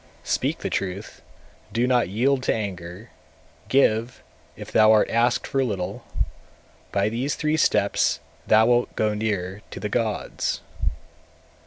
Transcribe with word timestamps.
224. 0.23 0.31
Speak 0.33 0.57
the 0.63 0.69
truth, 0.71 1.21
do 1.71 1.85
not 1.85 2.09
yield 2.09 2.41
to 2.41 2.51
anger; 2.51 3.11
give, 3.69 4.23
if 4.55 4.71
thou 4.71 4.91
art 4.91 5.07
asked 5.11 5.45
for 5.45 5.63
little; 5.63 6.03
by 6.91 7.07
these 7.07 7.35
three 7.35 7.55
steps 7.55 8.19
thou 8.47 8.65
wilt 8.65 8.95
go 8.95 9.13
near 9.13 9.61
the 9.69 9.89
gods. 9.89 10.61